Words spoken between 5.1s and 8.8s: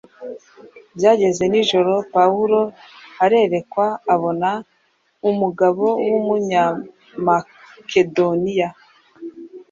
umugabo w’umunyamakedoniya,